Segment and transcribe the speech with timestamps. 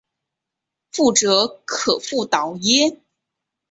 [0.93, 2.99] 覆辙可复蹈耶？